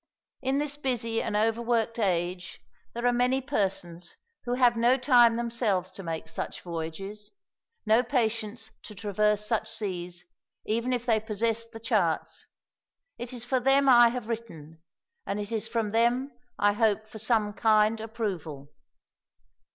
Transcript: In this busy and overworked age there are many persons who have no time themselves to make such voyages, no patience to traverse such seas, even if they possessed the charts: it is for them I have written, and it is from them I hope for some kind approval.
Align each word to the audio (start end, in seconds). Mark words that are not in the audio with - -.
In 0.41 0.57
this 0.57 0.77
busy 0.77 1.21
and 1.21 1.37
overworked 1.37 1.99
age 1.99 2.59
there 2.95 3.05
are 3.05 3.13
many 3.13 3.39
persons 3.39 4.15
who 4.45 4.55
have 4.55 4.75
no 4.75 4.97
time 4.97 5.35
themselves 5.35 5.91
to 5.91 6.01
make 6.01 6.27
such 6.27 6.63
voyages, 6.63 7.33
no 7.85 8.01
patience 8.01 8.71
to 8.85 8.95
traverse 8.95 9.45
such 9.45 9.69
seas, 9.69 10.25
even 10.65 10.91
if 10.91 11.05
they 11.05 11.19
possessed 11.19 11.71
the 11.71 11.79
charts: 11.79 12.47
it 13.19 13.31
is 13.31 13.45
for 13.45 13.59
them 13.59 13.87
I 13.87 14.07
have 14.07 14.27
written, 14.27 14.81
and 15.27 15.39
it 15.39 15.51
is 15.51 15.67
from 15.67 15.91
them 15.91 16.31
I 16.57 16.73
hope 16.73 17.07
for 17.07 17.19
some 17.19 17.53
kind 17.53 18.01
approval. 18.01 18.71